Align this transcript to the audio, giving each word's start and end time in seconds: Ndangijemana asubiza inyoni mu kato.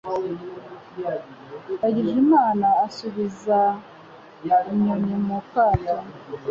Ndangijemana 1.75 2.67
asubiza 2.85 3.59
inyoni 4.71 5.13
mu 5.25 5.37
kato. 5.51 5.97